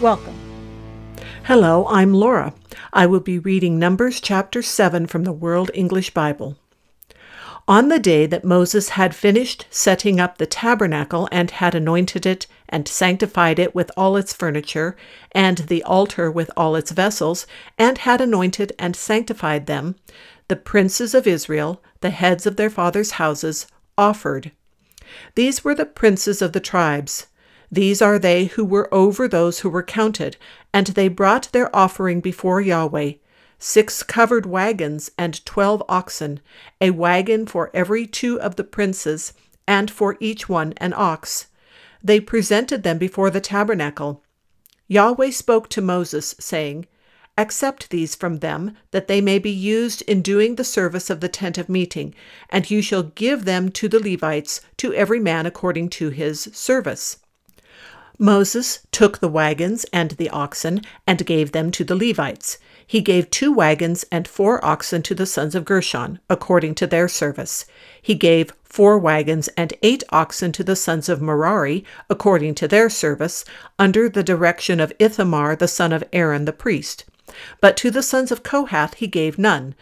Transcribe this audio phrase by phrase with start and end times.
[0.00, 0.34] Welcome.
[1.44, 2.52] Hello, I'm Laura.
[2.92, 6.58] I will be reading Numbers chapter 7 from the World English Bible.
[7.66, 12.46] On the day that Moses had finished setting up the tabernacle and had anointed it
[12.68, 14.96] and sanctified it with all its furniture,
[15.32, 17.46] and the altar with all its vessels,
[17.78, 19.96] and had anointed and sanctified them,
[20.48, 23.66] the princes of Israel, the heads of their fathers' houses,
[23.96, 24.52] offered
[25.36, 27.28] these were the princes of the tribes.
[27.70, 30.36] These are they who were over those who were counted,
[30.72, 33.12] and they brought their offering before Yahweh
[33.58, 36.40] six covered wagons and twelve oxen,
[36.80, 39.32] a wagon for every two of the princes,
[39.66, 41.46] and for each one an ox.
[42.02, 44.22] They presented them before the tabernacle.
[44.88, 46.86] Yahweh spoke to Moses, saying,
[47.38, 51.28] Accept these from them, that they may be used in doing the service of the
[51.28, 52.14] tent of meeting,
[52.48, 57.18] and you shall give them to the Levites, to every man according to his service.
[58.18, 62.58] Moses took the wagons and the oxen and gave them to the Levites.
[62.86, 67.08] He gave two wagons and four oxen to the sons of Gershon, according to their
[67.08, 67.66] service.
[68.00, 72.88] He gave four wagons and eight oxen to the sons of Merari, according to their
[72.88, 73.44] service,
[73.78, 77.04] under the direction of Ithamar the son of Aaron the priest.
[77.60, 79.74] But to the sons of Kohath he gave none,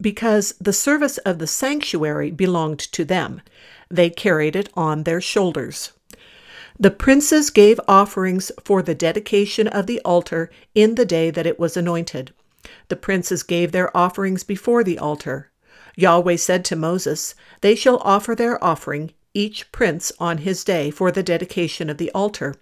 [0.00, 3.42] because the service of the sanctuary belonged to them.
[3.88, 5.92] They carried it on their shoulders.
[6.80, 11.58] The princes gave offerings for the dedication of the altar in the day that it
[11.58, 12.32] was anointed.
[12.88, 15.50] The princes gave their offerings before the altar.
[15.96, 21.10] Yahweh said to Moses, They shall offer their offering, each prince on his day, for
[21.10, 22.54] the dedication of the altar.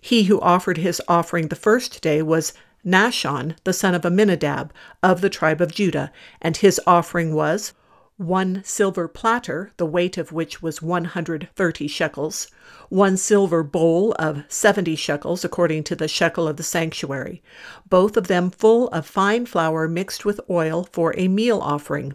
[0.00, 2.52] He who offered his offering the first day was
[2.84, 4.72] Nahshon, the son of Amminadab,
[5.04, 6.10] of the tribe of Judah,
[6.42, 7.72] and his offering was
[8.18, 12.48] one silver platter, the weight of which was 130 shekels,
[12.88, 17.42] one silver bowl of 70 shekels, according to the shekel of the sanctuary,
[17.88, 22.14] both of them full of fine flour mixed with oil for a meal offering,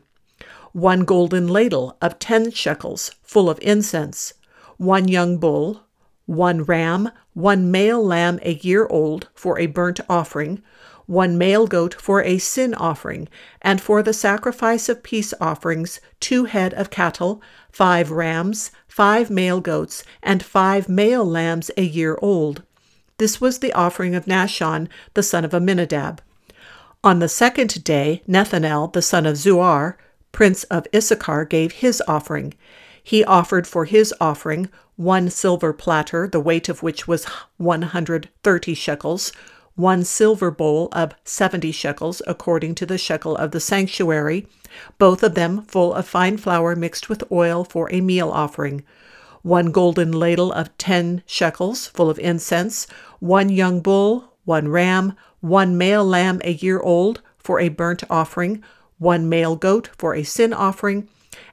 [0.72, 4.34] one golden ladle of 10 shekels, full of incense,
[4.78, 5.84] one young bull,
[6.26, 10.64] one ram, one male lamb a year old for a burnt offering,
[11.12, 13.28] one male goat for a sin offering,
[13.62, 19.60] and for the sacrifice of peace offerings, two head of cattle, five rams, five male
[19.60, 22.64] goats, and five male lambs a year old.
[23.18, 26.22] This was the offering of Nahshon, the son of Amminadab.
[27.04, 29.96] On the second day, Nethanel, the son of Zuar,
[30.32, 32.54] prince of Issachar, gave his offering.
[33.04, 37.26] He offered for his offering one silver platter, the weight of which was
[37.58, 39.34] 130 shekels,
[39.82, 44.48] one silver bowl of 70 shekels, according to the shekel of the sanctuary,
[45.00, 48.84] both of them full of fine flour mixed with oil for a meal offering,
[49.42, 52.86] one golden ladle of 10 shekels, full of incense,
[53.20, 58.64] one young bull, one ram, one male lamb a year old for a burnt offering,
[59.00, 61.08] one male goat for a sin offering,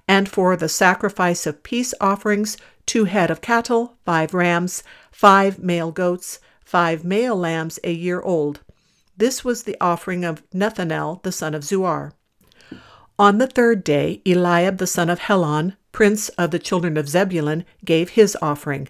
[0.07, 5.91] and for the sacrifice of peace offerings, two head of cattle, five rams, five male
[5.91, 8.61] goats, five male lambs a year old.
[9.17, 12.13] This was the offering of Nethanel the son of Zuar.
[13.19, 17.65] On the third day, Eliab the son of Helon, prince of the children of Zebulun,
[17.87, 18.89] gave his offering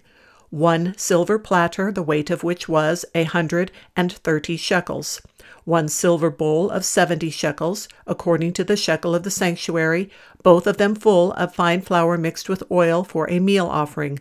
[0.50, 5.22] one silver platter, the weight of which was a hundred and thirty shekels,
[5.64, 10.10] one silver bowl of seventy shekels, according to the shekel of the sanctuary,
[10.42, 14.18] both of them full of fine flour mixed with oil for a meal offering,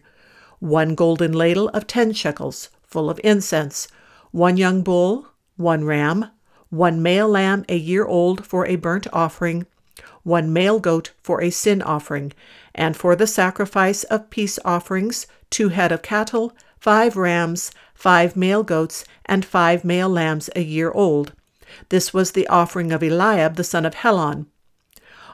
[0.59, 3.87] one golden ladle of ten shekels, full of incense,
[4.31, 6.31] one young bull, one ram,
[6.69, 9.67] one male lamb a year old for a burnt offering,
[10.23, 12.33] one male goat for a sin offering,
[12.73, 18.63] and for the sacrifice of peace offerings, two head of cattle, five rams, five male
[18.63, 21.33] goats, and five male lambs a year old.
[21.89, 24.47] This was the offering of Eliab the son of Helon.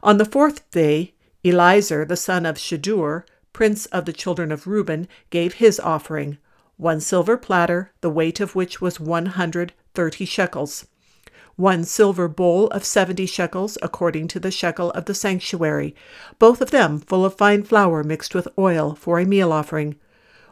[0.01, 1.13] On the fourth day,
[1.43, 6.37] Elizur the son of Shedeur, prince of the children of Reuben, gave his offering
[6.77, 10.87] one silver platter, the weight of which was one hundred thirty shekels,
[11.55, 15.95] one silver bowl of seventy shekels, according to the shekel of the sanctuary,
[16.39, 19.95] both of them full of fine flour mixed with oil for a meal offering,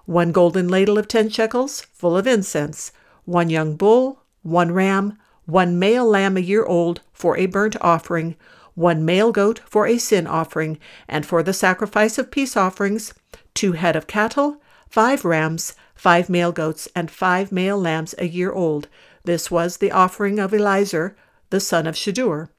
[0.05, 2.91] one golden ladle of ten shekels, full of incense,
[3.25, 8.35] one young bull, one ram, one male lamb a year old for a burnt offering,
[8.75, 10.77] one male goat for a sin offering,
[11.07, 13.13] and for the sacrifice of peace offerings,
[13.53, 18.51] two head of cattle, five rams, five male goats, and five male lambs a year
[18.51, 18.87] old.
[19.23, 21.13] This was the offering of Elizur,
[21.51, 22.49] the son of Shedeur.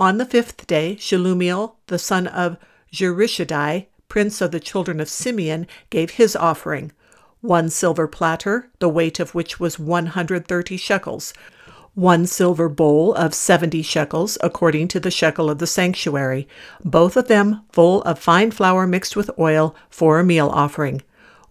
[0.00, 2.56] On the fifth day, Shelumiel, the son of
[2.92, 6.90] Zurishaddai, prince of the children of Simeon, gave his offering
[7.40, 11.32] one silver platter, the weight of which was 130 shekels,
[11.94, 16.48] one silver bowl of 70 shekels, according to the shekel of the sanctuary,
[16.84, 21.00] both of them full of fine flour mixed with oil for a meal offering,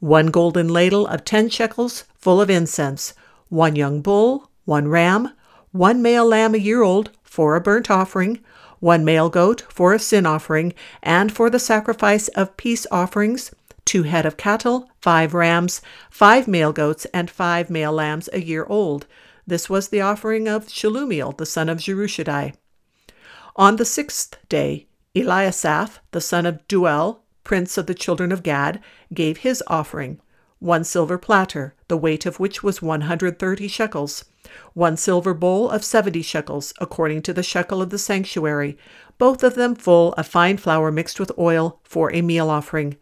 [0.06, 3.16] one golden ladle of 10 shekels, full of incense,
[3.50, 5.32] one young bull, one ram,
[5.72, 8.40] one male lamb a year old for a burnt offering,
[8.80, 13.50] one male goat for a sin offering, and for the sacrifice of peace offerings,
[13.84, 15.82] two head of cattle, five rams,
[16.12, 19.08] five male goats, and five male lambs a year old
[19.48, 22.54] this was the offering of Shelumiel, the son of Zurishaddai.
[23.56, 28.82] On the sixth day, Eliasaph, the son of Deuel, prince of the children of Gad,
[29.14, 30.20] gave his offering
[30.60, 34.26] one silver platter, the weight of which was 130 shekels,
[34.74, 38.78] one silver bowl of 70 shekels, according to the shekel of the sanctuary,
[39.18, 42.98] both of them full of fine flour mixed with oil for a meal offering,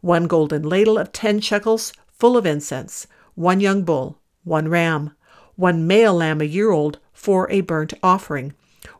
[0.00, 5.12] one golden ladle of 10 shekels, full of incense, one young bull, one ram,
[5.54, 8.52] one male lamb a year old for a burnt offering,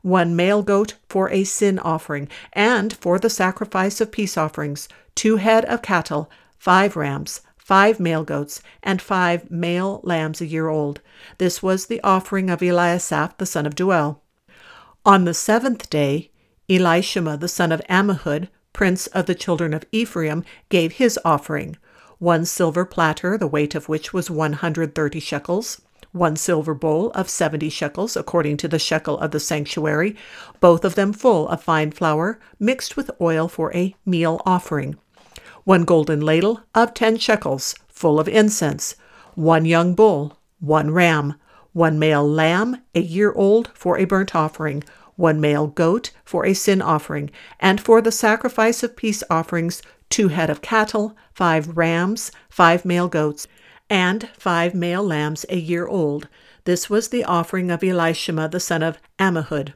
[0.07, 5.37] one male goat for a sin offering, and for the sacrifice of peace offerings, two
[5.37, 11.01] head of cattle, five rams, five male goats, and five male lambs a year old.
[11.39, 14.21] This was the offering of Eliasaph the son of Deuel.
[15.05, 16.31] On the seventh day,
[16.69, 21.77] Elishama the son of Ammihud, prince of the children of Ephraim, gave his offering
[22.19, 25.83] one silver platter, the weight of which was 130 shekels,
[26.17, 30.17] one silver bowl of seventy shekels, according to the shekel of the sanctuary,
[30.59, 34.97] both of them full of fine flour, mixed with oil for a meal offering,
[35.65, 38.97] one golden ladle of ten shekels, full of incense,
[39.35, 41.35] one young bull, one ram,
[41.73, 44.83] one male lamb, a year old, for a burnt offering,
[45.17, 47.31] one male goat for a sin offering,
[47.61, 53.09] and for the sacrifice of peace offerings, two head of cattle, five rams, five male
[53.09, 53.47] goats,
[53.89, 56.29] and five male lambs a year old.
[56.65, 59.75] This was the offering of Elishama the son of Ammihud.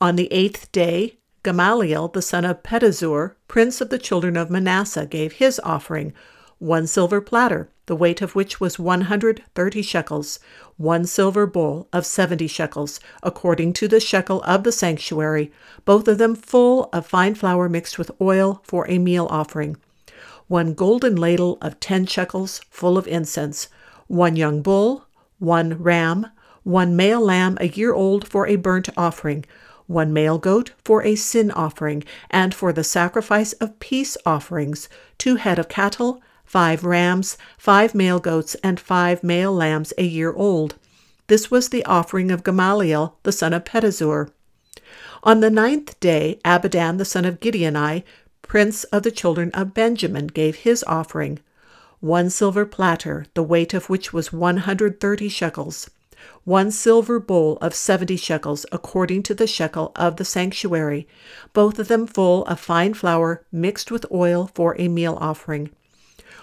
[0.00, 5.06] On the eighth day, Gamaliel the son of Pedahzur, prince of the children of Manasseh,
[5.06, 6.12] gave his offering,
[6.58, 10.38] one silver platter, the weight of which was 130 shekels,
[10.76, 15.50] one silver bowl of 70 shekels, according to the shekel of the sanctuary,
[15.84, 19.76] both of them full of fine flour mixed with oil for a meal offering
[20.50, 23.68] one golden ladle of ten shekels full of incense,
[24.08, 25.06] one young bull,
[25.38, 26.26] one ram,
[26.64, 29.44] one male lamb a year old for a burnt offering,
[29.86, 34.88] one male goat for a sin offering, and for the sacrifice of peace offerings,
[35.18, 40.32] two head of cattle, five rams, five male goats, and five male lambs a year
[40.32, 40.74] old.
[41.28, 44.32] This was the offering of Gamaliel the son of Pedahzur.
[45.22, 48.02] On the ninth day, Abidan the son of Gideoni
[48.50, 51.38] prince of the children of Benjamin, gave his offering
[52.00, 55.88] one silver platter, the weight of which was 130 shekels,
[56.42, 61.06] one silver bowl of 70 shekels, according to the shekel of the sanctuary,
[61.52, 65.70] both of them full of fine flour mixed with oil for a meal offering,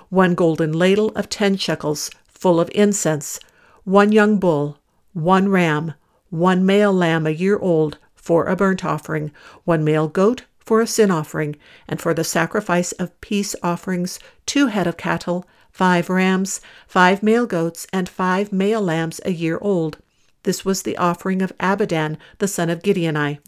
[0.07, 3.37] one golden ladle of 10 shekels, full of incense,
[3.83, 4.77] one young bull,
[5.11, 5.93] one ram,
[6.29, 9.29] one male lamb a year old for a burnt offering,
[9.65, 11.55] one male goat for a sin offering,
[11.87, 17.45] and for the sacrifice of peace offerings, two head of cattle, five rams, five male
[17.45, 19.97] goats, and five male lambs a year old.
[20.43, 23.39] This was the offering of Abidan, the son of Gideoni.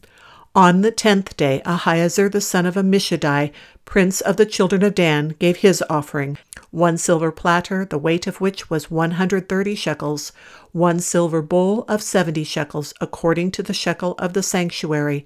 [0.56, 3.52] On the tenth day, Ahiezer the son of Ammishaddai,
[3.84, 6.38] prince of the children of Dan, gave his offering
[6.72, 10.32] one silver platter, the weight of which was 130 shekels,
[10.72, 15.26] one silver bowl of 70 shekels, according to the shekel of the sanctuary,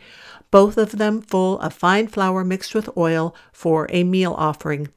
[0.52, 4.88] both of them full of fine flour mixed with oil for a meal offering,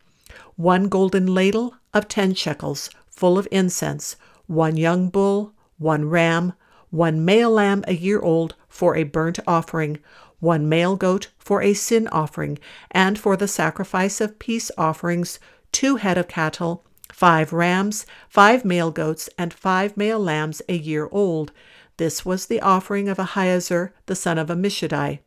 [0.55, 6.53] one golden ladle of 10 shekels, full of incense, one young bull, one ram,
[6.91, 9.99] one male lamb a year old for a burnt offering,
[10.39, 12.59] one male goat for a sin offering,
[12.91, 15.39] and for the sacrifice of peace offerings,
[15.77, 21.07] two head of cattle, five rams, five male goats, and five male lambs a year
[21.13, 21.53] old.
[21.99, 25.19] This was the offering of Ahiezer the son of Ammishaddai.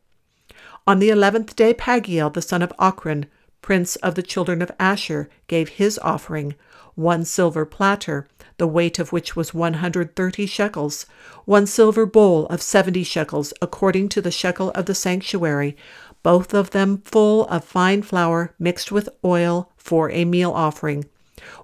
[0.88, 3.26] On the eleventh day, Pagiel, the son of Ochran,
[3.62, 6.56] prince of the children of Asher, gave his offering
[6.96, 8.26] one silver platter,
[8.56, 11.06] the weight of which was 130 shekels,
[11.44, 15.76] one silver bowl of 70 shekels, according to the shekel of the sanctuary,
[16.22, 21.04] both of them full of fine flour mixed with oil for a meal offering,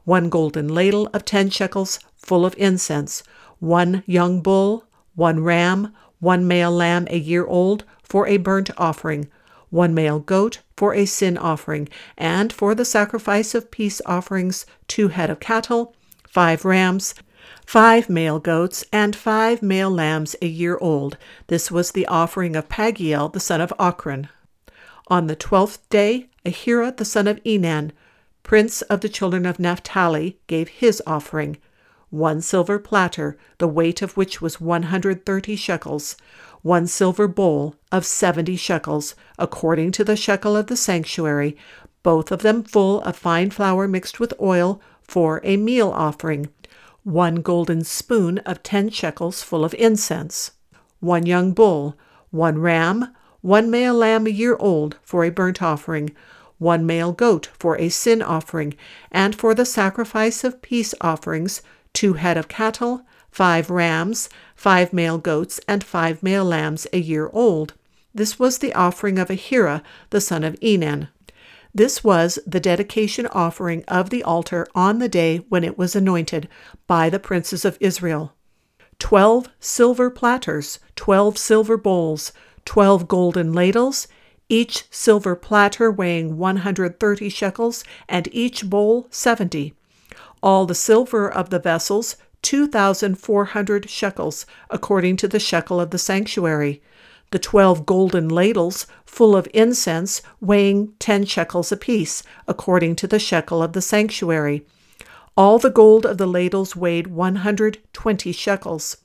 [0.05, 3.23] one golden ladle of 10 shekels, full of incense,
[3.59, 4.85] one young bull,
[5.15, 9.29] one ram, one male lamb a year old for a burnt offering,
[9.71, 15.09] one male goat for a sin offering, and for the sacrifice of peace offerings, two
[15.09, 15.95] head of cattle,
[16.29, 17.15] five rams,
[17.67, 21.17] five male goats, and five male lambs a year old.
[21.49, 24.29] This was the offering of Pagiel the son of Ochran.
[25.09, 27.93] On the twelfth day, Ahira the son of Enan,
[28.43, 31.59] prince of the children of Naphtali, gave his offering
[32.11, 36.17] one silver platter, the weight of which was 130 shekels,
[36.63, 41.57] one silver bowl of 70 shekels, according to the shekel of the sanctuary,
[42.03, 46.49] both of them full of fine flour mixed with oil for a meal offering,
[47.05, 50.53] one golden spoon of 10 shekels full of incense,
[50.99, 51.97] one young bull,
[52.31, 56.11] one ram, one male lamb a year old for a burnt offering,
[56.59, 58.75] one male goat for a sin offering,
[59.11, 61.63] and for the sacrifice of peace offerings,
[61.93, 67.29] two head of cattle, five rams, five male goats, and five male lambs a year
[67.33, 67.75] old.
[68.15, 71.09] This was the offering of Ahira, the son of Enan.
[71.75, 76.49] This was the dedication offering of the altar on the day when it was anointed
[76.87, 78.33] by the princes of Israel.
[78.99, 82.33] Twelve silver platters, twelve silver bowls,
[82.67, 84.07] twelve golden ladles,
[84.51, 89.73] each silver platter weighing 130 shekels, and each bowl 70
[90.43, 96.81] all the silver of the vessels, 2,400 shekels, according to the shekel of the sanctuary.
[97.33, 103.61] The twelve golden ladles, full of incense, weighing ten shekels apiece, according to the shekel
[103.61, 104.65] of the sanctuary.
[105.37, 108.99] All the gold of the ladles weighed 120 shekels.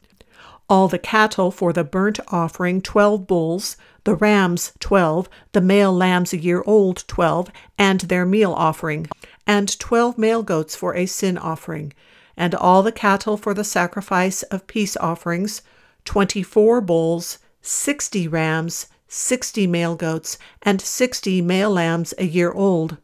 [0.72, 3.76] All the cattle for the burnt offering, twelve bulls,
[4.06, 9.10] the rams, twelve, the male lambs a year old, twelve, and their meal offering
[9.46, 11.92] and twelve male goats for a sin offering,
[12.38, 15.62] and all the cattle for the sacrifice of peace offerings,
[16.06, 22.96] twenty four bulls, sixty rams, sixty male goats, and sixty male lambs a year old.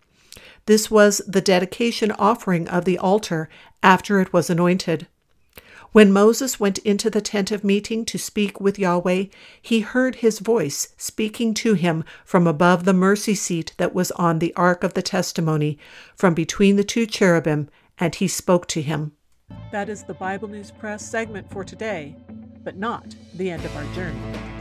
[0.67, 3.49] This was the dedication offering of the altar
[3.83, 5.07] after it was anointed.
[5.97, 9.23] When Moses went into the tent of meeting to speak with Yahweh,
[9.59, 14.37] he heard his voice speaking to him from above the mercy seat that was on
[14.37, 15.79] the ark of the testimony,
[16.15, 19.13] from between the two cherubim, and he spoke to him.
[19.71, 22.15] That is the Bible News Press segment for today,
[22.63, 24.56] but not the end of our journey.